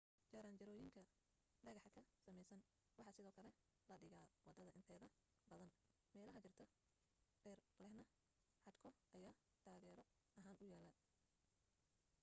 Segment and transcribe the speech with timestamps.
[0.33, 1.01] jaranjarooyinka
[1.65, 2.61] dhagaxa ka samaysan
[2.97, 3.51] waxa sidoo kale
[3.89, 5.07] la dhigaa waddada inteeda
[5.49, 5.71] badan
[6.15, 6.65] meelaha jiirta
[7.43, 8.03] dheer lehna
[8.79, 9.35] xadhko ayaa
[9.65, 10.03] taageero
[10.39, 10.89] ahaan u yaal